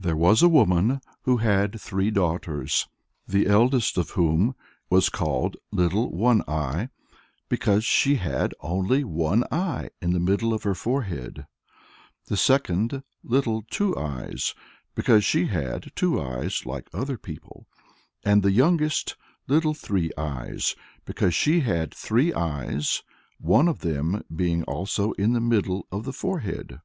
There 0.00 0.16
was 0.16 0.42
a 0.42 0.48
woman 0.48 1.02
who 1.24 1.36
had 1.44 1.78
three 1.78 2.10
daughters, 2.10 2.88
the 3.26 3.46
eldest 3.46 3.98
of 3.98 4.12
whom 4.12 4.54
was 4.88 5.10
called 5.10 5.58
Little 5.70 6.10
One 6.10 6.40
Eye, 6.48 6.88
because 7.50 7.84
she 7.84 8.14
had 8.14 8.54
only 8.60 9.04
one 9.04 9.44
eye 9.52 9.90
in 10.00 10.14
the 10.14 10.20
middle 10.20 10.54
of 10.54 10.62
her 10.62 10.74
forehead; 10.74 11.46
the 12.28 12.36
second, 12.38 13.02
Little 13.22 13.62
Two 13.68 13.94
Eyes, 13.94 14.54
because 14.94 15.22
she 15.22 15.48
had 15.48 15.92
two 15.94 16.18
eyes 16.18 16.64
like 16.64 16.88
other 16.94 17.18
people; 17.18 17.66
and 18.24 18.42
the 18.42 18.52
youngest, 18.52 19.16
Little 19.48 19.74
Three 19.74 20.10
Eyes, 20.16 20.76
because 21.04 21.34
she 21.34 21.60
had 21.60 21.92
three 21.92 22.32
eyes, 22.32 23.02
one 23.38 23.68
of 23.68 23.80
them 23.80 24.22
being 24.34 24.62
also 24.62 25.12
in 25.18 25.34
the 25.34 25.42
middle 25.42 25.86
of 25.92 26.04
the 26.04 26.14
forehead. 26.14 26.80